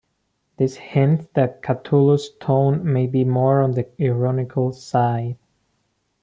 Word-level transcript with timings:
This 0.57 0.77
hints 0.77 1.27
that 1.35 1.61
Catullus' 1.61 2.31
tone 2.39 2.91
might 2.91 3.11
be 3.11 3.23
more 3.23 3.61
on 3.61 3.73
the 3.73 3.87
ironical 4.01 4.71
side. 4.71 5.37